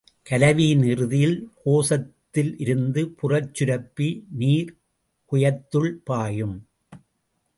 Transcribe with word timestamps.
கலவியின் 0.29 0.83
இறுதியில் 0.83 1.35
கோசத்திலிருந்து 1.65 3.01
புறச் 3.19 3.53
சுரப்பு 3.53 4.07
நீர் 4.37 4.71
குய்யத்துள் 5.31 5.91
பாயும். 6.03 6.57